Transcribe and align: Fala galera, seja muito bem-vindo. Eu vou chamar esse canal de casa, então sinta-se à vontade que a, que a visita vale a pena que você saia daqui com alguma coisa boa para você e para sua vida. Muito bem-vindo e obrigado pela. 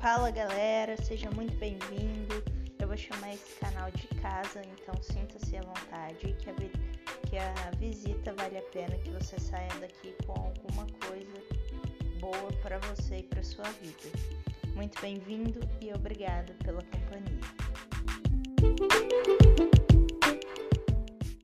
Fala 0.00 0.30
galera, 0.30 0.96
seja 0.96 1.30
muito 1.32 1.54
bem-vindo. 1.58 2.42
Eu 2.78 2.88
vou 2.88 2.96
chamar 2.96 3.34
esse 3.34 3.52
canal 3.60 3.90
de 3.90 4.06
casa, 4.22 4.62
então 4.62 4.94
sinta-se 5.02 5.58
à 5.58 5.60
vontade 5.60 6.34
que 6.38 6.48
a, 6.48 6.54
que 7.28 7.36
a 7.36 7.70
visita 7.78 8.32
vale 8.32 8.56
a 8.56 8.62
pena 8.62 8.96
que 8.96 9.10
você 9.10 9.38
saia 9.38 9.68
daqui 9.78 10.16
com 10.26 10.32
alguma 10.32 10.86
coisa 11.06 11.42
boa 12.18 12.50
para 12.62 12.78
você 12.78 13.18
e 13.18 13.22
para 13.24 13.42
sua 13.42 13.68
vida. 13.72 14.08
Muito 14.74 14.98
bem-vindo 15.02 15.60
e 15.82 15.92
obrigado 15.92 16.54
pela. 16.64 16.80